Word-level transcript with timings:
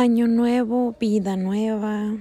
año 0.00 0.28
nuevo, 0.28 0.96
vida 0.98 1.36
nueva, 1.36 2.14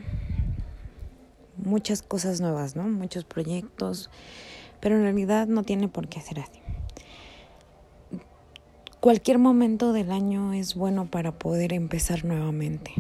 muchas 1.56 2.02
cosas 2.02 2.42
nuevas, 2.42 2.76
¿no? 2.76 2.84
Muchos 2.84 3.24
proyectos, 3.24 4.10
pero 4.82 4.98
en 4.98 5.04
realidad 5.04 5.48
no 5.48 5.64
tiene 5.64 5.88
por 5.88 6.10
qué 6.10 6.20
ser 6.20 6.42
así. 6.42 6.60
Cualquier 9.00 9.40
momento 9.40 9.94
del 9.94 10.12
año 10.12 10.52
es 10.52 10.76
bueno 10.76 11.10
para 11.10 11.32
poder 11.32 11.72
empezar 11.72 12.26
nuevamente, 12.26 12.92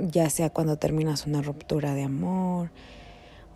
ya 0.00 0.30
sea 0.30 0.50
cuando 0.50 0.76
terminas 0.76 1.26
una 1.26 1.42
ruptura 1.42 1.94
de 1.94 2.04
amor, 2.04 2.70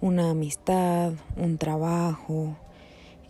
una 0.00 0.30
amistad, 0.30 1.12
un 1.36 1.58
trabajo, 1.58 2.56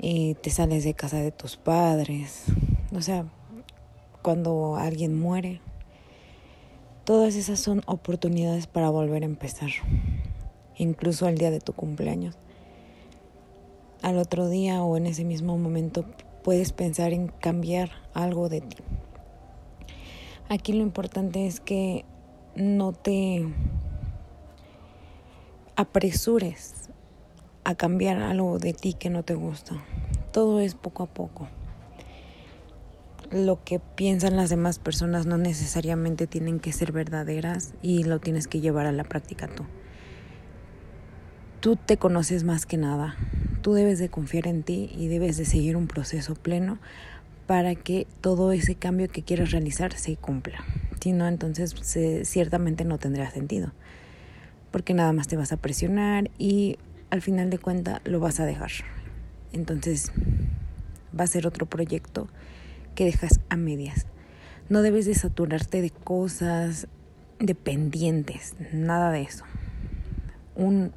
te 0.00 0.50
sales 0.50 0.84
de 0.84 0.94
casa 0.94 1.18
de 1.18 1.32
tus 1.32 1.58
padres, 1.58 2.44
o 2.94 3.02
sea, 3.02 3.26
cuando 4.22 4.76
alguien 4.76 5.20
muere. 5.20 5.60
Todas 7.08 7.36
esas 7.36 7.58
son 7.58 7.80
oportunidades 7.86 8.66
para 8.66 8.90
volver 8.90 9.22
a 9.22 9.24
empezar, 9.24 9.70
incluso 10.76 11.24
al 11.24 11.38
día 11.38 11.50
de 11.50 11.58
tu 11.58 11.72
cumpleaños. 11.72 12.36
Al 14.02 14.18
otro 14.18 14.50
día 14.50 14.82
o 14.82 14.94
en 14.98 15.06
ese 15.06 15.24
mismo 15.24 15.56
momento 15.56 16.04
puedes 16.44 16.72
pensar 16.72 17.14
en 17.14 17.28
cambiar 17.28 17.88
algo 18.12 18.50
de 18.50 18.60
ti. 18.60 18.76
Aquí 20.50 20.74
lo 20.74 20.82
importante 20.82 21.46
es 21.46 21.60
que 21.60 22.04
no 22.54 22.92
te 22.92 23.48
apresures 25.76 26.90
a 27.64 27.74
cambiar 27.74 28.18
algo 28.18 28.58
de 28.58 28.74
ti 28.74 28.92
que 28.92 29.08
no 29.08 29.22
te 29.22 29.34
gusta. 29.34 29.82
Todo 30.30 30.60
es 30.60 30.74
poco 30.74 31.04
a 31.04 31.06
poco. 31.06 31.48
Lo 33.30 33.62
que 33.62 33.78
piensan 33.78 34.36
las 34.36 34.50
demás 34.50 34.78
personas 34.78 35.26
no 35.26 35.36
necesariamente 35.36 36.26
tienen 36.26 36.60
que 36.60 36.72
ser 36.72 36.92
verdaderas 36.92 37.74
y 37.82 38.04
lo 38.04 38.20
tienes 38.20 38.48
que 38.48 38.60
llevar 38.60 38.86
a 38.86 38.92
la 38.92 39.04
práctica 39.04 39.48
tú. 39.48 39.64
Tú 41.60 41.76
te 41.76 41.96
conoces 41.96 42.44
más 42.44 42.64
que 42.64 42.76
nada. 42.76 43.16
Tú 43.62 43.74
debes 43.74 43.98
de 43.98 44.08
confiar 44.08 44.46
en 44.46 44.62
ti 44.62 44.90
y 44.96 45.08
debes 45.08 45.36
de 45.36 45.44
seguir 45.44 45.76
un 45.76 45.88
proceso 45.88 46.34
pleno 46.34 46.78
para 47.46 47.74
que 47.74 48.06
todo 48.20 48.52
ese 48.52 48.76
cambio 48.76 49.08
que 49.08 49.22
quieras 49.22 49.50
realizar 49.50 49.92
se 49.92 50.16
cumpla. 50.16 50.64
Si 51.00 51.12
no, 51.12 51.28
entonces 51.28 51.74
ciertamente 52.24 52.84
no 52.84 52.98
tendrá 52.98 53.30
sentido 53.30 53.72
porque 54.70 54.94
nada 54.94 55.12
más 55.12 55.28
te 55.28 55.36
vas 55.36 55.52
a 55.52 55.56
presionar 55.56 56.30
y 56.38 56.78
al 57.10 57.22
final 57.22 57.50
de 57.50 57.58
cuentas 57.58 58.00
lo 58.04 58.20
vas 58.20 58.40
a 58.40 58.46
dejar. 58.46 58.70
Entonces 59.52 60.12
va 61.18 61.24
a 61.24 61.26
ser 61.26 61.46
otro 61.46 61.66
proyecto 61.66 62.28
que 62.98 63.04
dejas 63.04 63.38
a 63.48 63.54
medias. 63.54 64.06
No 64.68 64.82
debes 64.82 65.06
de 65.06 65.14
saturarte 65.14 65.82
de 65.82 65.90
cosas, 65.90 66.88
de 67.38 67.54
pendientes, 67.54 68.56
nada 68.72 69.12
de 69.12 69.22
eso. 69.22 69.44
Un 70.56 70.90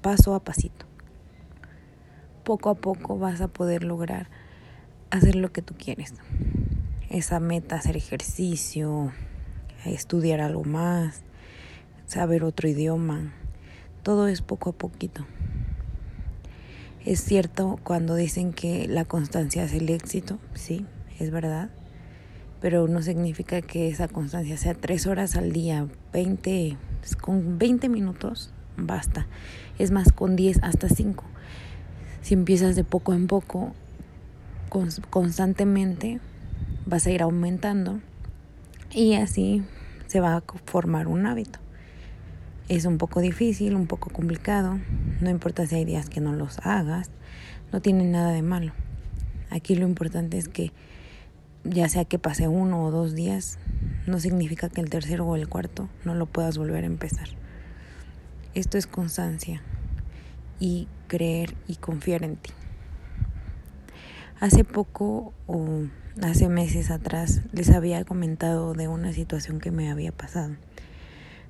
paso 0.00 0.34
a 0.34 0.42
pasito. 0.42 0.86
Poco 2.42 2.70
a 2.70 2.74
poco 2.74 3.18
vas 3.18 3.42
a 3.42 3.48
poder 3.48 3.84
lograr 3.84 4.30
hacer 5.10 5.36
lo 5.36 5.52
que 5.52 5.60
tú 5.60 5.74
quieres. 5.76 6.14
Esa 7.10 7.38
meta, 7.38 7.76
hacer 7.76 7.98
ejercicio, 7.98 9.12
estudiar 9.84 10.40
algo 10.40 10.64
más, 10.64 11.20
saber 12.06 12.44
otro 12.44 12.66
idioma. 12.66 13.34
Todo 14.02 14.26
es 14.26 14.40
poco 14.40 14.70
a 14.70 14.72
poquito. 14.72 15.26
Es 17.04 17.22
cierto 17.22 17.78
cuando 17.84 18.14
dicen 18.14 18.54
que 18.54 18.88
la 18.88 19.04
constancia 19.04 19.64
es 19.64 19.74
el 19.74 19.90
éxito, 19.90 20.38
sí, 20.54 20.86
es 21.18 21.30
verdad, 21.30 21.70
pero 22.60 22.86
no 22.88 23.02
significa 23.02 23.60
que 23.60 23.88
esa 23.88 24.08
constancia 24.08 24.56
sea 24.56 24.74
tres 24.74 25.06
horas 25.06 25.36
al 25.36 25.52
día, 25.52 25.86
20, 26.12 26.76
con 27.20 27.58
20 27.58 27.88
minutos 27.88 28.52
basta, 28.76 29.26
es 29.78 29.90
más 29.90 30.12
con 30.12 30.36
10 30.36 30.62
hasta 30.62 30.88
5. 30.88 31.24
Si 32.22 32.34
empiezas 32.34 32.76
de 32.76 32.84
poco 32.84 33.14
en 33.14 33.26
poco, 33.26 33.74
constantemente, 35.10 36.20
vas 36.86 37.06
a 37.06 37.10
ir 37.10 37.22
aumentando 37.22 38.00
y 38.92 39.14
así 39.14 39.62
se 40.06 40.20
va 40.20 40.36
a 40.36 40.42
formar 40.66 41.08
un 41.08 41.26
hábito. 41.26 41.58
Es 42.68 42.84
un 42.84 42.96
poco 42.96 43.20
difícil, 43.20 43.74
un 43.74 43.86
poco 43.86 44.10
complicado, 44.10 44.78
no 45.20 45.30
importa 45.30 45.66
si 45.66 45.74
hay 45.74 45.84
días 45.84 46.08
que 46.08 46.20
no 46.20 46.32
los 46.32 46.58
hagas, 46.60 47.10
no 47.72 47.82
tiene 47.82 48.04
nada 48.04 48.30
de 48.30 48.42
malo. 48.42 48.72
Aquí 49.50 49.74
lo 49.74 49.86
importante 49.86 50.38
es 50.38 50.48
que 50.48 50.72
ya 51.64 51.88
sea 51.88 52.04
que 52.04 52.18
pase 52.18 52.48
uno 52.48 52.84
o 52.84 52.90
dos 52.90 53.14
días, 53.14 53.58
no 54.06 54.18
significa 54.18 54.68
que 54.68 54.80
el 54.80 54.90
tercero 54.90 55.26
o 55.26 55.36
el 55.36 55.48
cuarto 55.48 55.88
no 56.04 56.14
lo 56.14 56.26
puedas 56.26 56.58
volver 56.58 56.84
a 56.84 56.88
empezar. 56.88 57.28
Esto 58.54 58.78
es 58.78 58.86
constancia 58.86 59.62
y 60.60 60.88
creer 61.06 61.54
y 61.68 61.76
confiar 61.76 62.24
en 62.24 62.36
ti. 62.36 62.50
Hace 64.40 64.64
poco 64.64 65.32
o 65.46 65.84
hace 66.20 66.48
meses 66.48 66.90
atrás 66.90 67.42
les 67.52 67.70
había 67.70 68.04
comentado 68.04 68.74
de 68.74 68.88
una 68.88 69.12
situación 69.12 69.60
que 69.60 69.70
me 69.70 69.90
había 69.90 70.12
pasado 70.12 70.56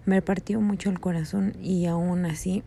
me 0.04 0.20
partió 0.20 0.60
mucho 0.60 0.90
el 0.90 0.98
corazón 0.98 1.54
y 1.62 1.86
aún 1.86 2.26
así 2.26 2.64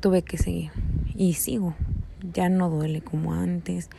tuve 0.00 0.22
que 0.22 0.38
seguir 0.38 0.70
y 1.14 1.34
sigo. 1.34 1.74
Ya 2.32 2.48
no 2.48 2.70
duele 2.70 3.02
como 3.02 3.34
antes, 3.34 3.90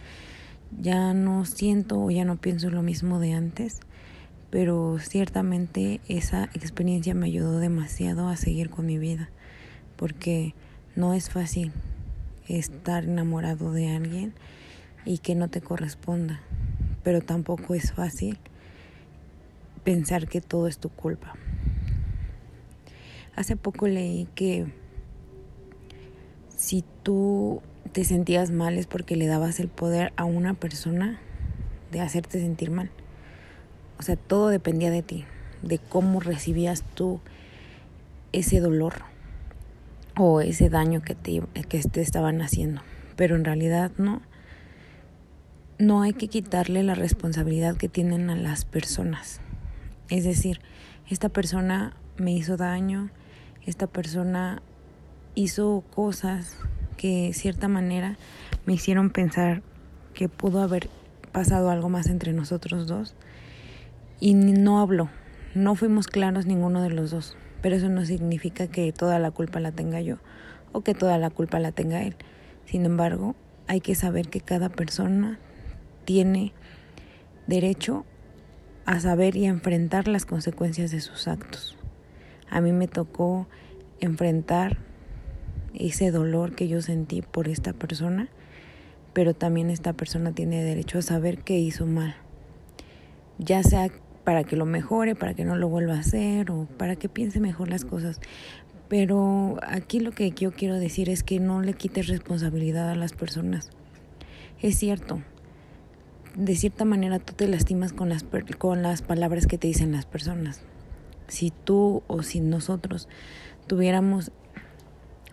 ya 0.79 1.13
no 1.13 1.45
siento 1.45 2.03
o 2.03 2.11
ya 2.11 2.25
no 2.25 2.38
pienso 2.38 2.69
lo 2.69 2.81
mismo 2.83 3.19
de 3.19 3.33
antes, 3.33 3.79
pero 4.50 4.97
ciertamente 5.00 6.01
esa 6.07 6.45
experiencia 6.53 7.13
me 7.13 7.28
ayudó 7.28 7.59
demasiado 7.59 8.28
a 8.28 8.38
seguir 8.38 8.69
con 8.69 8.85
mi 8.85 8.97
vida, 8.97 9.29
porque 9.95 10.53
no 10.95 11.13
es 11.13 11.29
fácil 11.29 11.72
estar 12.47 13.03
enamorado 13.03 13.72
de 13.72 13.95
alguien 13.95 14.33
y 15.05 15.19
que 15.19 15.35
no 15.35 15.50
te 15.50 15.61
corresponda, 15.61 16.41
pero 17.03 17.22
tampoco 17.22 17.75
es 17.75 17.91
fácil 17.91 18.39
pensar 19.84 20.28
que 20.28 20.41
todo 20.41 20.67
es 20.67 20.79
tu 20.79 20.89
culpa. 20.89 21.34
Hace 23.35 23.55
poco 23.55 23.88
leí 23.88 24.28
que 24.34 24.66
si 26.55 26.84
tú 27.03 27.61
te 27.97 28.03
sentías 28.03 28.52
mal 28.52 28.78
es 28.78 28.85
porque 28.85 29.16
le 29.16 29.25
dabas 29.25 29.59
el 29.59 29.69
poder 29.69 30.13
a 30.18 30.25
una 30.25 30.53
persona 30.53 31.19
de 31.91 32.00
hacerte 32.00 32.40
sentir 32.40 32.69
mal. 32.69 32.91
O 33.97 34.03
sea, 34.03 34.16
todo 34.16 34.50
dependía 34.50 34.91
de 34.91 35.02
ti, 35.02 35.25
de 35.63 35.80
cómo 35.80 36.19
recibías 36.19 36.84
tú 36.94 37.22
ese 38.34 38.59
dolor 38.59 39.02
o 40.16 40.41
ese 40.41 40.69
daño 40.69 41.02
que 41.02 41.16
te, 41.16 41.41
que 41.68 41.80
te 41.80 42.02
estaban 42.02 42.40
haciendo. 42.44 42.81
Pero 43.16 43.35
en 43.35 43.44
realidad 43.44 43.90
no. 43.97 44.22
No 45.79 46.03
hay 46.03 46.14
que 46.14 46.28
quitarle 46.28 46.84
la 46.84 46.94
responsabilidad 46.94 47.78
que 47.78 47.90
tienen 47.90 48.29
a 48.29 48.35
las 48.35 48.64
personas. 48.64 49.41
Es 50.12 50.24
decir, 50.24 50.62
esta 51.09 51.29
persona 51.29 51.96
me 52.18 52.31
hizo 52.31 52.58
daño, 52.58 53.09
esta 53.66 53.88
persona 53.88 54.62
hizo 55.34 55.84
cosas 55.96 56.58
que 56.97 57.28
de 57.28 57.34
cierta 57.34 57.68
manera 57.68 58.18
me 58.66 58.74
hicieron 58.74 59.12
pensar 59.12 59.62
que 60.13 60.28
pudo 60.28 60.62
haber 60.62 60.90
pasado 61.31 61.69
algo 61.69 61.90
más 61.90 62.08
entre 62.08 62.34
nosotros 62.34 62.88
dos 62.88 63.16
y 64.19 64.34
no 64.34 64.80
habló, 64.80 65.09
no 65.53 65.75
fuimos 65.75 66.08
claros 66.08 66.46
ninguno 66.46 66.81
de 66.81 66.90
los 66.90 67.12
dos, 67.12 67.38
pero 67.62 67.75
eso 67.75 67.90
no 67.90 68.03
significa 68.03 68.68
que 68.68 68.91
toda 68.91 69.19
la 69.19 69.31
culpa 69.31 69.59
la 69.59 69.72
tenga 69.72 70.02
yo 70.02 70.18
o 70.72 70.81
que 70.81 70.94
toda 70.94 71.18
la 71.18 71.30
culpa 71.30 71.59
la 71.59 71.72
tenga 71.72 72.03
él. 72.03 72.16
Sin 72.66 72.85
embargo, 72.85 73.35
hay 73.68 73.79
que 73.79 73.96
saber 73.96 74.29
que 74.29 74.41
cada 74.41 74.69
persona 74.69 75.40
tiene 76.06 76.53
derecho 77.47 78.06
a 78.85 79.00
saber 79.00 79.35
y 79.35 79.46
a 79.46 79.50
enfrentar 79.50 80.08
las 80.08 80.25
consecuencias 80.25 80.91
de 80.91 81.02
sus 81.02 81.28
actos. 81.28 81.78
A 82.49 82.61
mí 82.61 82.72
me 82.72 82.88
tocó 82.88 83.47
enfrentar 83.99 84.78
ese 85.73 86.11
dolor 86.11 86.55
que 86.55 86.67
yo 86.67 86.81
sentí 86.81 87.22
por 87.22 87.47
esta 87.47 87.73
persona, 87.73 88.29
pero 89.14 89.34
también 89.34 89.69
esta 89.69 89.93
persona 89.93 90.31
tiene 90.31 90.64
derecho 90.64 90.99
a 90.99 91.02
saber 91.02 91.40
que 91.40 91.59
hizo 91.59 91.85
mal, 91.85 92.16
ya 93.37 93.64
sea 93.64 93.90
para 94.23 94.43
que 94.43 94.55
lo 94.55 94.66
mejore, 94.66 95.16
para 95.16 95.34
que 95.34 95.46
no 95.46 95.55
lo 95.55 95.69
vuelva 95.69 95.96
a 95.96 95.99
hacer 95.99 96.52
o 96.52 96.67
para 96.78 96.96
que 96.96 97.09
piense 97.09 97.40
mejor 97.40 97.69
las 97.69 97.85
cosas. 97.85 98.19
Pero 98.90 99.58
aquí 99.64 99.99
lo 99.99 100.11
que 100.11 100.31
yo 100.31 100.52
quiero 100.52 100.75
decir 100.75 101.09
es 101.09 101.23
que 101.23 101.40
no 101.40 101.61
le 101.61 101.73
quites 101.73 102.08
responsabilidad 102.08 102.90
a 102.90 102.96
las 102.96 103.13
personas. 103.13 103.70
Es 104.61 104.78
cierto, 104.78 105.22
de 106.35 106.55
cierta 106.55 106.85
manera 106.85 107.20
tú 107.20 107.34
te 107.34 107.47
lastimas 107.47 107.93
con 107.93 108.09
las, 108.09 108.25
con 108.58 108.81
las 108.81 109.02
palabras 109.02 109.47
que 109.47 109.58
te 109.58 109.67
dicen 109.67 109.91
las 109.91 110.05
personas 110.05 110.61
si 111.28 111.52
tú 111.52 112.03
o 112.08 112.23
si 112.23 112.40
nosotros 112.40 113.08
tuviéramos 113.67 114.31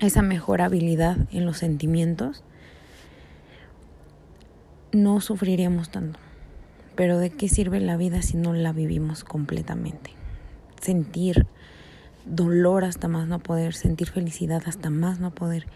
esa 0.00 0.22
mejor 0.22 0.60
habilidad 0.60 1.16
en 1.30 1.44
los 1.44 1.58
sentimientos, 1.58 2.44
no 4.92 5.20
sufriríamos 5.20 5.90
tanto. 5.90 6.18
Pero 6.94 7.18
¿de 7.18 7.30
qué 7.30 7.48
sirve 7.48 7.80
la 7.80 7.96
vida 7.96 8.22
si 8.22 8.36
no 8.36 8.52
la 8.52 8.72
vivimos 8.72 9.24
completamente? 9.24 10.12
sentir 10.84 11.46
dolor 12.26 12.84
hasta 12.84 13.08
más 13.08 13.26
no 13.26 13.38
poder, 13.38 13.74
sentir 13.74 14.08
felicidad 14.10 14.62
hasta 14.66 14.90
más 14.90 15.18
no 15.18 15.34
poder. 15.34 15.66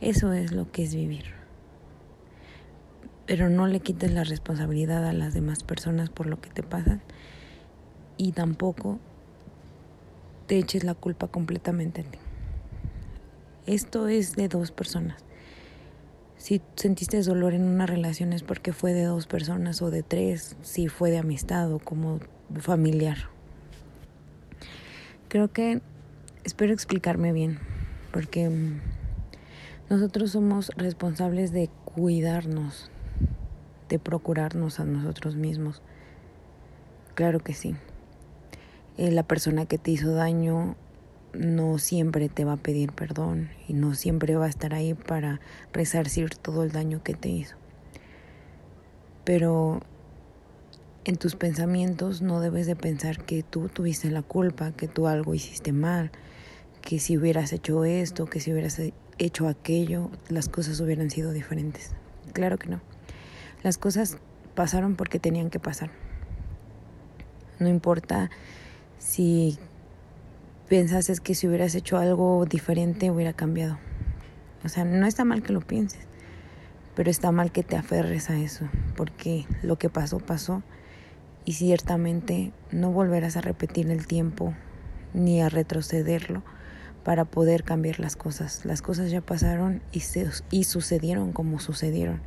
Eso 0.00 0.32
es 0.32 0.52
lo 0.52 0.70
que 0.70 0.82
es 0.82 0.94
vivir. 0.94 1.26
Pero 3.26 3.48
no 3.48 3.66
le 3.66 3.80
quites 3.80 4.12
la 4.12 4.24
responsabilidad 4.24 5.06
a 5.06 5.12
las 5.12 5.34
demás 5.34 5.62
personas 5.62 6.10
por 6.10 6.26
lo 6.26 6.40
que 6.40 6.50
te 6.50 6.62
pasa 6.62 7.00
y 8.16 8.32
tampoco 8.32 8.98
te 10.46 10.58
eches 10.58 10.84
la 10.84 10.94
culpa 10.94 11.28
completamente 11.28 12.02
a 12.02 12.04
ti. 12.04 12.18
Esto 13.66 14.06
es 14.06 14.36
de 14.36 14.46
dos 14.46 14.70
personas. 14.70 15.24
Si 16.36 16.62
sentiste 16.76 17.20
dolor 17.22 17.52
en 17.52 17.64
una 17.64 17.84
relación 17.84 18.32
es 18.32 18.44
porque 18.44 18.72
fue 18.72 18.92
de 18.92 19.02
dos 19.02 19.26
personas 19.26 19.82
o 19.82 19.90
de 19.90 20.04
tres, 20.04 20.56
si 20.62 20.86
fue 20.86 21.10
de 21.10 21.18
amistad 21.18 21.72
o 21.72 21.80
como 21.80 22.20
familiar. 22.60 23.16
Creo 25.28 25.52
que 25.52 25.80
espero 26.44 26.72
explicarme 26.72 27.32
bien, 27.32 27.58
porque 28.12 28.48
mm, 28.48 28.80
nosotros 29.90 30.30
somos 30.30 30.70
responsables 30.76 31.50
de 31.50 31.68
cuidarnos, 31.84 32.92
de 33.88 33.98
procurarnos 33.98 34.78
a 34.78 34.84
nosotros 34.84 35.34
mismos. 35.34 35.82
Claro 37.16 37.40
que 37.40 37.52
sí. 37.52 37.74
Eh, 38.96 39.10
la 39.10 39.24
persona 39.24 39.66
que 39.66 39.78
te 39.78 39.90
hizo 39.90 40.12
daño 40.12 40.76
no 41.38 41.78
siempre 41.78 42.28
te 42.28 42.44
va 42.44 42.54
a 42.54 42.56
pedir 42.56 42.92
perdón 42.92 43.50
y 43.68 43.74
no 43.74 43.94
siempre 43.94 44.36
va 44.36 44.46
a 44.46 44.48
estar 44.48 44.74
ahí 44.74 44.94
para 44.94 45.40
resarcir 45.72 46.34
todo 46.34 46.64
el 46.64 46.72
daño 46.72 47.02
que 47.02 47.14
te 47.14 47.28
hizo. 47.28 47.56
Pero 49.24 49.80
en 51.04 51.16
tus 51.16 51.36
pensamientos 51.36 52.22
no 52.22 52.40
debes 52.40 52.66
de 52.66 52.76
pensar 52.76 53.24
que 53.24 53.42
tú 53.42 53.68
tuviste 53.68 54.10
la 54.10 54.22
culpa, 54.22 54.72
que 54.72 54.88
tú 54.88 55.06
algo 55.06 55.34
hiciste 55.34 55.72
mal, 55.72 56.10
que 56.82 56.98
si 56.98 57.16
hubieras 57.16 57.52
hecho 57.52 57.84
esto, 57.84 58.26
que 58.26 58.40
si 58.40 58.52
hubieras 58.52 58.80
hecho 59.18 59.48
aquello, 59.48 60.10
las 60.28 60.48
cosas 60.48 60.80
hubieran 60.80 61.10
sido 61.10 61.32
diferentes. 61.32 61.92
Claro 62.32 62.58
que 62.58 62.68
no. 62.68 62.80
Las 63.62 63.78
cosas 63.78 64.18
pasaron 64.54 64.96
porque 64.96 65.18
tenían 65.18 65.50
que 65.50 65.60
pasar. 65.60 65.90
No 67.58 67.68
importa 67.68 68.30
si 68.98 69.58
piensas 70.68 71.20
que 71.20 71.34
si 71.34 71.46
hubieras 71.46 71.74
hecho 71.74 71.96
algo 71.98 72.44
diferente 72.46 73.10
hubiera 73.10 73.32
cambiado. 73.32 73.78
O 74.64 74.68
sea, 74.68 74.84
no 74.84 75.06
está 75.06 75.24
mal 75.24 75.42
que 75.42 75.52
lo 75.52 75.60
pienses, 75.60 76.00
pero 76.94 77.10
está 77.10 77.30
mal 77.30 77.52
que 77.52 77.62
te 77.62 77.76
aferres 77.76 78.30
a 78.30 78.36
eso, 78.36 78.68
porque 78.96 79.46
lo 79.62 79.76
que 79.76 79.88
pasó 79.88 80.18
pasó 80.18 80.62
y 81.44 81.52
ciertamente 81.52 82.52
no 82.72 82.90
volverás 82.90 83.36
a 83.36 83.40
repetir 83.40 83.90
el 83.90 84.06
tiempo 84.06 84.54
ni 85.14 85.40
a 85.40 85.48
retrocederlo 85.48 86.42
para 87.04 87.24
poder 87.24 87.62
cambiar 87.62 88.00
las 88.00 88.16
cosas. 88.16 88.64
Las 88.64 88.82
cosas 88.82 89.12
ya 89.12 89.20
pasaron 89.20 89.80
y, 89.92 90.00
se, 90.00 90.28
y 90.50 90.64
sucedieron 90.64 91.32
como 91.32 91.60
sucedieron. 91.60 92.20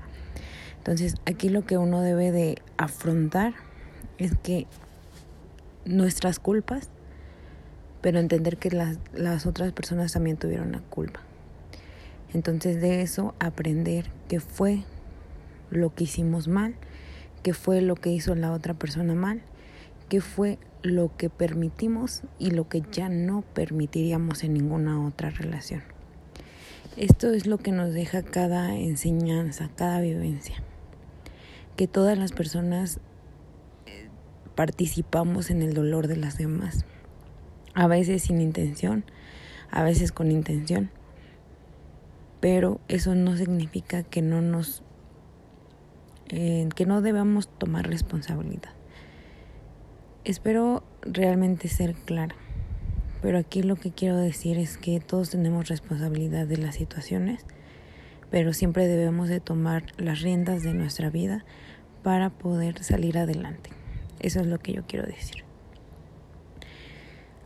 Entonces 0.78 1.16
aquí 1.26 1.50
lo 1.50 1.66
que 1.66 1.78
uno 1.78 2.02
debe 2.02 2.32
de 2.32 2.62
afrontar 2.78 3.54
es 4.18 4.32
que 4.42 4.68
nuestras 5.84 6.40
culpas 6.40 6.90
pero 8.02 8.20
entender 8.20 8.58
que 8.58 8.72
las, 8.72 8.98
las 9.14 9.46
otras 9.46 9.72
personas 9.74 10.14
también 10.14 10.38
tuvieron 10.38 10.72
la 10.72 10.80
culpa. 10.80 11.22
Entonces 12.34 12.82
de 12.82 13.02
eso 13.02 13.34
aprender 13.40 14.12
qué 14.28 14.40
fue 14.40 14.84
lo 15.72 15.94
que 15.94 16.06
hicimos 16.06 16.48
mal, 16.48 16.76
qué 17.44 17.54
fue 17.54 17.82
lo 17.82 17.96
que 17.96 18.12
hizo 18.12 18.36
la 18.36 18.52
otra 18.52 18.74
persona 18.74 19.16
mal, 19.16 19.42
qué 20.10 20.22
fue 20.22 20.60
lo 20.82 21.16
que 21.18 21.30
permitimos 21.30 22.22
y 22.38 22.52
lo 22.52 22.70
que 22.70 22.84
ya 22.92 23.10
no 23.10 23.44
permitiríamos 23.54 24.44
en 24.44 24.54
ninguna 24.54 25.06
otra 25.06 25.30
relación. 25.30 25.82
Esto 26.98 27.32
es 27.32 27.48
lo 27.48 27.58
que 27.58 27.72
nos 27.72 27.94
deja 27.94 28.24
cada 28.24 28.76
enseñanza, 28.76 29.70
cada 29.76 30.00
vivencia. 30.02 30.56
Que 31.76 31.88
todas 31.88 32.18
las 32.18 32.32
personas 32.32 33.00
eh, 33.86 34.10
participamos 34.56 35.50
en 35.50 35.62
el 35.62 35.74
dolor 35.74 36.08
de 36.08 36.18
las 36.18 36.38
demás 36.38 36.86
a 37.80 37.88
veces 37.88 38.24
sin 38.24 38.42
intención, 38.42 39.06
a 39.72 39.84
veces 39.84 40.12
con 40.12 40.34
intención, 40.34 40.92
pero 42.42 42.82
eso 42.90 43.16
no 43.16 43.38
significa 43.38 44.04
que 44.04 44.22
no 44.22 44.42
nos 44.42 44.84
eh, 46.28 46.68
que 46.76 46.86
no 46.86 47.02
debamos 47.02 47.48
tomar 47.48 47.88
responsabilidad. 47.88 48.74
Espero 50.26 50.84
realmente 51.04 51.70
ser 51.70 51.94
clara, 51.94 52.36
pero 53.22 53.38
aquí 53.38 53.64
lo 53.64 53.78
que 53.78 53.92
quiero 53.92 54.18
decir 54.18 54.58
es 54.58 54.78
que 54.78 55.00
todos 55.00 55.30
tenemos 55.30 55.70
responsabilidad 55.70 56.48
de 56.48 56.58
las 56.58 56.76
situaciones, 56.76 57.46
pero 58.30 58.52
siempre 58.52 58.88
debemos 58.88 59.30
de 59.30 59.40
tomar 59.40 59.86
las 59.96 60.20
riendas 60.20 60.64
de 60.64 60.74
nuestra 60.74 61.10
vida 61.10 61.46
para 62.04 62.30
poder 62.30 62.84
salir 62.84 63.18
adelante. 63.18 63.70
Eso 64.20 64.42
es 64.42 64.48
lo 64.48 64.60
que 64.60 64.74
yo 64.74 64.84
quiero 64.86 65.06
decir 65.08 65.49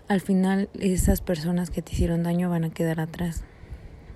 al 0.08 0.22
final 0.22 0.70
esas 0.80 1.22
personas 1.22 1.70
que 1.70 1.82
te 1.82 1.94
hicieron 1.94 2.24
daño 2.24 2.50
van 2.50 2.66
a 2.66 2.70
quedar 2.70 3.00
atrás, 3.00 3.44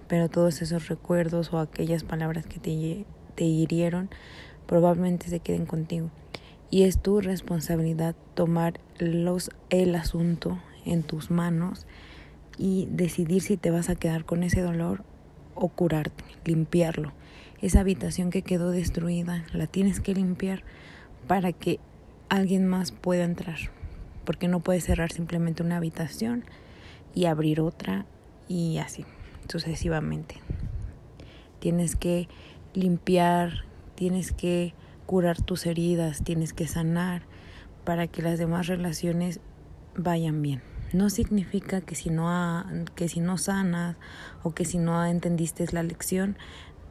pero 0.07 0.29
todos 0.29 0.61
esos 0.61 0.89
recuerdos 0.89 1.53
o 1.53 1.59
aquellas 1.59 2.03
palabras 2.03 2.45
que 2.45 2.59
te, 2.59 3.05
te 3.35 3.45
hirieron 3.45 4.09
probablemente 4.65 5.29
se 5.29 5.39
queden 5.39 5.65
contigo. 5.65 6.09
Y 6.69 6.83
es 6.83 6.99
tu 7.01 7.21
responsabilidad 7.21 8.15
tomar 8.33 8.79
los, 8.99 9.49
el 9.69 9.95
asunto 9.95 10.59
en 10.85 11.03
tus 11.03 11.31
manos 11.31 11.87
y 12.57 12.87
decidir 12.91 13.41
si 13.41 13.55
te 13.55 13.71
vas 13.71 13.89
a 13.89 13.95
quedar 13.95 14.25
con 14.25 14.43
ese 14.43 14.61
dolor 14.61 15.03
o 15.55 15.69
curarte, 15.69 16.25
limpiarlo. 16.43 17.13
Esa 17.61 17.79
habitación 17.79 18.29
que 18.29 18.41
quedó 18.41 18.71
destruida 18.71 19.45
la 19.53 19.67
tienes 19.67 20.01
que 20.01 20.13
limpiar 20.13 20.63
para 21.27 21.53
que 21.53 21.79
alguien 22.29 22.67
más 22.67 22.91
pueda 22.91 23.23
entrar 23.23 23.76
porque 24.27 24.49
no 24.49 24.59
puedes 24.59 24.83
cerrar 24.83 25.09
simplemente 25.13 25.63
una 25.63 25.77
habitación 25.77 26.43
y 27.15 27.27
abrir 27.27 27.61
otra 27.61 28.05
y 28.49 28.77
así 28.77 29.05
sucesivamente. 29.47 30.35
Tienes 31.59 31.95
que 31.95 32.27
limpiar, 32.73 33.63
tienes 33.95 34.33
que 34.33 34.73
curar 35.05 35.41
tus 35.41 35.65
heridas, 35.65 36.25
tienes 36.25 36.51
que 36.51 36.67
sanar 36.67 37.21
para 37.85 38.07
que 38.07 38.21
las 38.21 38.37
demás 38.37 38.67
relaciones 38.67 39.39
vayan 39.95 40.41
bien. 40.41 40.61
No 40.91 41.09
significa 41.09 41.79
que 41.79 41.95
si 41.95 42.09
no, 42.09 42.65
que 42.95 43.07
si 43.07 43.21
no 43.21 43.37
sanas 43.37 43.95
o 44.43 44.53
que 44.53 44.65
si 44.65 44.77
no 44.77 45.05
entendiste 45.05 45.65
la 45.71 45.83
lección, 45.83 46.37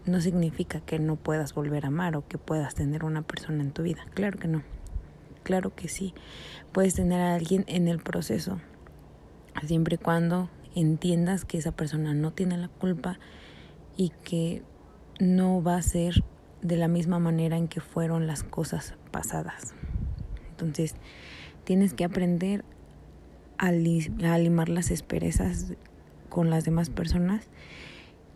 no 0.06 0.22
significa 0.22 0.80
que 0.80 0.98
no 0.98 1.16
puedas 1.16 1.52
volver 1.52 1.84
a 1.84 1.88
amar 1.88 2.16
o 2.16 2.26
que 2.26 2.38
puedas 2.38 2.74
tener 2.74 3.04
una 3.04 3.20
persona 3.20 3.62
en 3.62 3.72
tu 3.72 3.82
vida. 3.82 4.06
Claro 4.14 4.38
que 4.38 4.48
no. 4.48 4.75
Claro 5.46 5.72
que 5.76 5.86
sí, 5.86 6.12
puedes 6.72 6.94
tener 6.94 7.20
a 7.20 7.36
alguien 7.36 7.64
en 7.68 7.86
el 7.86 8.00
proceso, 8.00 8.58
siempre 9.64 9.94
y 9.94 9.98
cuando 9.98 10.50
entiendas 10.74 11.44
que 11.44 11.56
esa 11.56 11.70
persona 11.70 12.14
no 12.14 12.32
tiene 12.32 12.58
la 12.58 12.66
culpa 12.66 13.20
y 13.96 14.10
que 14.24 14.64
no 15.20 15.62
va 15.62 15.76
a 15.76 15.82
ser 15.82 16.24
de 16.62 16.76
la 16.76 16.88
misma 16.88 17.20
manera 17.20 17.56
en 17.56 17.68
que 17.68 17.80
fueron 17.80 18.26
las 18.26 18.42
cosas 18.42 18.94
pasadas. 19.12 19.76
Entonces, 20.50 20.96
tienes 21.62 21.94
que 21.94 22.02
aprender 22.02 22.64
a, 23.56 23.68
a 23.68 24.38
limar 24.38 24.68
las 24.68 24.90
esperezas 24.90 25.74
con 26.28 26.50
las 26.50 26.64
demás 26.64 26.90
personas 26.90 27.46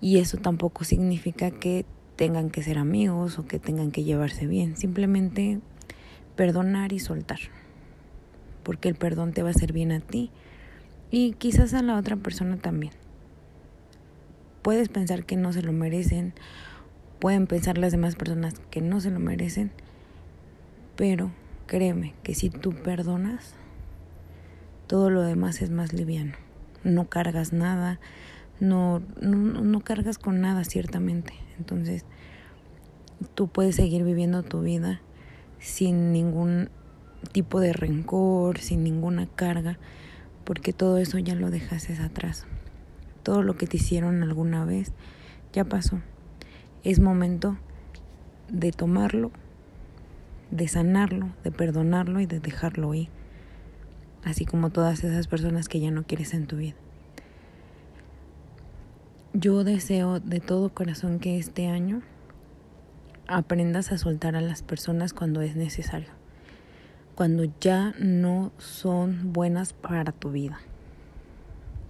y 0.00 0.18
eso 0.18 0.36
tampoco 0.36 0.84
significa 0.84 1.50
que 1.50 1.86
tengan 2.14 2.50
que 2.50 2.62
ser 2.62 2.78
amigos 2.78 3.40
o 3.40 3.46
que 3.46 3.58
tengan 3.58 3.90
que 3.90 4.04
llevarse 4.04 4.46
bien, 4.46 4.76
simplemente 4.76 5.58
perdonar 6.36 6.92
y 6.92 6.98
soltar, 6.98 7.38
porque 8.62 8.88
el 8.88 8.94
perdón 8.94 9.32
te 9.32 9.42
va 9.42 9.48
a 9.48 9.52
hacer 9.52 9.72
bien 9.72 9.92
a 9.92 10.00
ti 10.00 10.30
y 11.10 11.32
quizás 11.32 11.74
a 11.74 11.82
la 11.82 11.96
otra 11.96 12.16
persona 12.16 12.56
también. 12.56 12.92
Puedes 14.62 14.88
pensar 14.88 15.24
que 15.24 15.36
no 15.36 15.52
se 15.52 15.62
lo 15.62 15.72
merecen, 15.72 16.34
pueden 17.18 17.46
pensar 17.46 17.78
las 17.78 17.92
demás 17.92 18.16
personas 18.16 18.54
que 18.70 18.80
no 18.80 19.00
se 19.00 19.10
lo 19.10 19.18
merecen, 19.18 19.70
pero 20.96 21.30
créeme 21.66 22.14
que 22.22 22.34
si 22.34 22.50
tú 22.50 22.72
perdonas, 22.72 23.54
todo 24.86 25.08
lo 25.08 25.22
demás 25.22 25.62
es 25.62 25.70
más 25.70 25.92
liviano. 25.92 26.34
No 26.82 27.08
cargas 27.08 27.52
nada, 27.52 28.00
no, 28.58 29.02
no, 29.20 29.36
no 29.36 29.80
cargas 29.80 30.18
con 30.18 30.40
nada 30.40 30.64
ciertamente. 30.64 31.34
Entonces, 31.58 32.04
tú 33.34 33.48
puedes 33.48 33.76
seguir 33.76 34.04
viviendo 34.04 34.42
tu 34.42 34.62
vida 34.62 35.00
sin 35.60 36.12
ningún 36.12 36.70
tipo 37.32 37.60
de 37.60 37.72
rencor, 37.72 38.58
sin 38.58 38.82
ninguna 38.82 39.26
carga, 39.26 39.78
porque 40.44 40.72
todo 40.72 40.98
eso 40.98 41.18
ya 41.18 41.34
lo 41.34 41.50
dejaste 41.50 41.94
atrás. 42.02 42.46
Todo 43.22 43.42
lo 43.42 43.56
que 43.56 43.66
te 43.66 43.76
hicieron 43.76 44.22
alguna 44.22 44.64
vez 44.64 44.92
ya 45.52 45.64
pasó. 45.64 46.00
Es 46.82 46.98
momento 46.98 47.58
de 48.48 48.72
tomarlo, 48.72 49.30
de 50.50 50.66
sanarlo, 50.66 51.28
de 51.44 51.52
perdonarlo 51.52 52.20
y 52.20 52.26
de 52.26 52.40
dejarlo 52.40 52.94
ir. 52.94 53.08
así 54.24 54.44
como 54.44 54.68
todas 54.68 55.02
esas 55.02 55.28
personas 55.28 55.68
que 55.68 55.80
ya 55.80 55.90
no 55.90 56.02
quieres 56.02 56.34
en 56.34 56.46
tu 56.46 56.56
vida. 56.56 56.74
Yo 59.32 59.64
deseo 59.64 60.20
de 60.20 60.40
todo 60.40 60.74
corazón 60.74 61.20
que 61.20 61.38
este 61.38 61.68
año 61.68 62.02
aprendas 63.30 63.92
a 63.92 63.98
soltar 63.98 64.34
a 64.34 64.40
las 64.40 64.62
personas 64.62 65.14
cuando 65.14 65.40
es 65.40 65.54
necesario, 65.54 66.08
cuando 67.14 67.44
ya 67.60 67.94
no 67.98 68.50
son 68.58 69.32
buenas 69.32 69.72
para 69.72 70.10
tu 70.10 70.32
vida, 70.32 70.58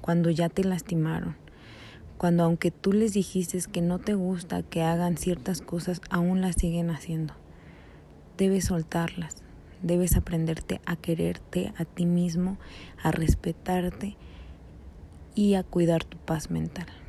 cuando 0.02 0.28
ya 0.28 0.50
te 0.50 0.64
lastimaron, 0.64 1.36
cuando 2.18 2.44
aunque 2.44 2.70
tú 2.70 2.92
les 2.92 3.14
dijiste 3.14 3.58
que 3.72 3.80
no 3.80 3.98
te 3.98 4.14
gusta 4.14 4.62
que 4.62 4.82
hagan 4.82 5.16
ciertas 5.16 5.62
cosas, 5.62 6.02
aún 6.10 6.42
las 6.42 6.56
siguen 6.56 6.90
haciendo. 6.90 7.32
Debes 8.36 8.66
soltarlas, 8.66 9.36
debes 9.82 10.16
aprenderte 10.16 10.82
a 10.84 10.96
quererte 10.96 11.72
a 11.78 11.86
ti 11.86 12.04
mismo, 12.04 12.58
a 13.02 13.12
respetarte 13.12 14.16
y 15.34 15.54
a 15.54 15.62
cuidar 15.62 16.04
tu 16.04 16.18
paz 16.18 16.50
mental. 16.50 16.99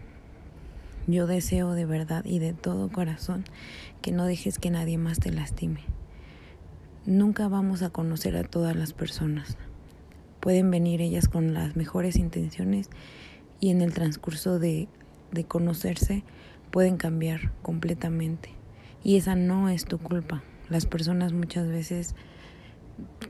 Yo 1.12 1.28
deseo 1.28 1.74
de 1.74 1.86
verdad 1.86 2.24
y 2.24 2.40
de 2.40 2.54
todo 2.54 2.90
corazón 2.90 3.44
que 4.02 4.14
no 4.14 4.26
dejes 4.26 4.60
que 4.60 4.70
nadie 4.70 4.98
más 4.98 5.20
te 5.20 5.30
lastime. 5.30 5.82
Nunca 7.06 7.50
vamos 7.50 7.82
a 7.82 7.90
conocer 7.90 8.38
a 8.38 8.46
todas 8.46 8.78
las 8.78 8.94
personas. 8.94 9.58
Pueden 10.40 10.72
venir 10.72 11.02
ellas 11.02 11.28
con 11.28 11.54
las 11.54 11.76
mejores 11.76 12.16
intenciones 12.16 12.90
y 13.60 13.72
en 13.72 13.82
el 13.82 13.94
transcurso 13.94 14.58
de, 14.58 14.88
de 15.34 15.44
conocerse 15.44 16.24
pueden 16.72 16.96
cambiar 16.96 17.52
completamente. 17.62 18.52
Y 19.04 19.18
esa 19.18 19.36
no 19.36 19.68
es 19.68 19.84
tu 19.84 19.98
culpa. 19.98 20.44
Las 20.70 20.86
personas 20.86 21.34
muchas 21.34 21.68
veces 21.68 22.16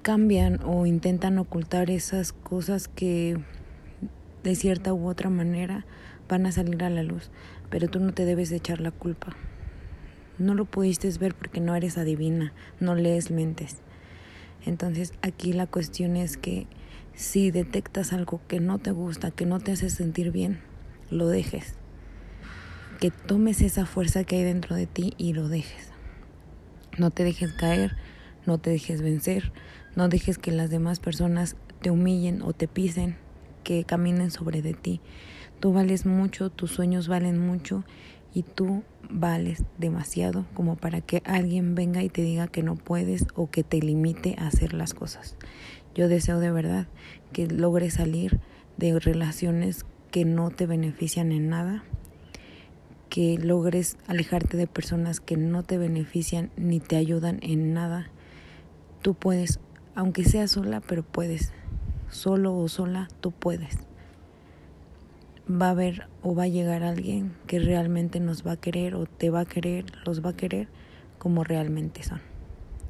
cambian 0.03 0.59
o 0.65 0.85
intentan 0.85 1.39
ocultar 1.39 1.89
esas 1.89 2.31
cosas 2.31 2.87
que 2.87 3.39
de 4.43 4.53
cierta 4.53 4.93
u 4.93 5.07
otra 5.07 5.31
manera 5.31 5.87
van 6.31 6.45
a 6.45 6.51
salir 6.53 6.81
a 6.85 6.89
la 6.89 7.03
luz, 7.03 7.29
pero 7.69 7.89
tú 7.89 7.99
no 7.99 8.13
te 8.13 8.23
debes 8.23 8.53
echar 8.53 8.79
la 8.79 8.91
culpa. 8.91 9.35
No 10.37 10.55
lo 10.55 10.63
pudiste 10.63 11.09
ver 11.19 11.35
porque 11.35 11.59
no 11.59 11.75
eres 11.75 11.97
adivina, 11.97 12.53
no 12.79 12.95
lees 12.95 13.31
mentes. 13.31 13.79
Entonces 14.65 15.13
aquí 15.21 15.51
la 15.51 15.67
cuestión 15.67 16.15
es 16.15 16.37
que 16.37 16.67
si 17.13 17.51
detectas 17.51 18.13
algo 18.13 18.39
que 18.47 18.61
no 18.61 18.79
te 18.79 18.91
gusta, 18.91 19.31
que 19.31 19.45
no 19.45 19.59
te 19.59 19.73
hace 19.73 19.89
sentir 19.89 20.31
bien, 20.31 20.61
lo 21.09 21.27
dejes. 21.27 21.75
Que 23.01 23.11
tomes 23.11 23.59
esa 23.59 23.85
fuerza 23.85 24.23
que 24.23 24.37
hay 24.37 24.43
dentro 24.45 24.77
de 24.77 24.87
ti 24.87 25.13
y 25.17 25.33
lo 25.33 25.49
dejes. 25.49 25.89
No 26.97 27.11
te 27.11 27.25
dejes 27.25 27.51
caer, 27.51 27.97
no 28.45 28.57
te 28.57 28.69
dejes 28.69 29.01
vencer, 29.01 29.51
no 29.97 30.07
dejes 30.07 30.37
que 30.37 30.51
las 30.51 30.69
demás 30.69 31.01
personas 31.01 31.57
te 31.81 31.91
humillen 31.91 32.41
o 32.41 32.53
te 32.53 32.69
pisen, 32.69 33.17
que 33.63 33.83
caminen 33.83 34.31
sobre 34.31 34.61
de 34.61 34.73
ti. 34.73 35.01
Tú 35.59 35.73
vales 35.73 36.05
mucho, 36.05 36.49
tus 36.49 36.71
sueños 36.71 37.07
valen 37.07 37.39
mucho 37.39 37.83
y 38.33 38.43
tú 38.43 38.83
vales 39.09 39.63
demasiado 39.77 40.45
como 40.53 40.75
para 40.75 41.01
que 41.01 41.21
alguien 41.25 41.75
venga 41.75 42.01
y 42.03 42.09
te 42.09 42.21
diga 42.21 42.47
que 42.47 42.63
no 42.63 42.75
puedes 42.75 43.25
o 43.35 43.49
que 43.49 43.63
te 43.63 43.79
limite 43.79 44.35
a 44.37 44.47
hacer 44.47 44.73
las 44.73 44.93
cosas. 44.93 45.35
Yo 45.93 46.07
deseo 46.07 46.39
de 46.39 46.51
verdad 46.51 46.87
que 47.33 47.47
logres 47.47 47.95
salir 47.95 48.39
de 48.77 48.97
relaciones 48.99 49.85
que 50.11 50.25
no 50.25 50.49
te 50.49 50.65
benefician 50.65 51.31
en 51.31 51.49
nada, 51.49 51.83
que 53.09 53.37
logres 53.37 53.97
alejarte 54.07 54.57
de 54.57 54.67
personas 54.67 55.19
que 55.19 55.35
no 55.35 55.63
te 55.63 55.77
benefician 55.77 56.49
ni 56.55 56.79
te 56.79 56.95
ayudan 56.95 57.39
en 57.41 57.73
nada. 57.73 58.09
Tú 59.01 59.15
puedes, 59.15 59.59
aunque 59.95 60.23
sea 60.23 60.47
sola, 60.47 60.81
pero 60.81 61.03
puedes. 61.03 61.53
Solo 62.11 62.55
o 62.55 62.67
sola, 62.67 63.07
tú 63.19 63.31
puedes 63.31 63.79
va 65.49 65.67
a 65.67 65.71
haber 65.71 66.07
o 66.21 66.35
va 66.35 66.43
a 66.43 66.47
llegar 66.47 66.83
alguien 66.83 67.33
que 67.47 67.59
realmente 67.59 68.19
nos 68.19 68.45
va 68.45 68.53
a 68.53 68.57
querer 68.57 68.95
o 68.95 69.05
te 69.05 69.29
va 69.29 69.41
a 69.41 69.45
querer, 69.45 69.85
los 70.05 70.23
va 70.23 70.31
a 70.31 70.35
querer 70.35 70.67
como 71.17 71.43
realmente 71.43 72.03
son, 72.03 72.21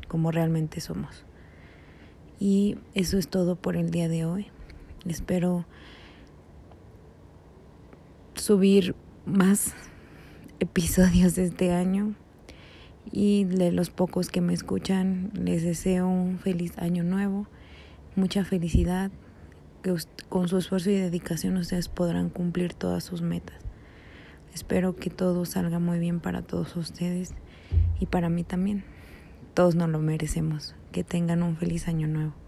como 0.08 0.32
realmente 0.32 0.82
somos. 0.82 1.26
Y 2.40 2.78
eso 2.94 3.18
es 3.18 3.28
todo 3.28 3.56
por 3.56 3.76
el 3.76 3.92
día 3.92 4.10
de 4.10 4.26
hoy. 4.26 4.48
Espero 5.06 5.66
subir 8.36 8.96
más 9.26 9.74
episodios 10.60 11.36
de 11.36 11.46
este 11.46 11.72
año 11.72 12.16
y 13.12 13.46
de 13.46 13.72
los 13.72 13.90
pocos 13.90 14.30
que 14.30 14.42
me 14.42 14.54
escuchan 14.54 15.32
les 15.34 15.64
deseo 15.64 16.08
un 16.08 16.40
feliz 16.40 16.78
año 16.78 17.04
nuevo, 17.04 17.48
mucha 18.16 18.44
felicidad, 18.44 19.12
que 19.82 19.96
con 20.30 20.48
su 20.48 20.58
esfuerzo 20.58 20.90
y 20.90 20.96
dedicación 20.96 21.58
ustedes 21.58 21.90
podrán 21.90 22.30
cumplir 22.30 22.74
todas 22.74 23.04
sus 23.04 23.22
metas. 23.22 23.58
Espero 24.54 24.96
que 24.96 25.10
todo 25.10 25.46
salga 25.46 25.80
muy 25.80 26.00
bien 26.00 26.20
para 26.20 26.42
todos 26.42 26.76
ustedes 26.76 27.34
y 28.00 28.06
para 28.06 28.30
mí 28.30 28.44
también. 28.44 28.84
Todos 29.54 29.76
nos 29.76 29.90
lo 29.90 30.00
merecemos. 30.00 30.76
Que 30.92 31.04
tengan 31.04 31.42
un 31.44 31.56
feliz 31.56 31.88
año 31.88 32.08
nuevo. 32.08 32.41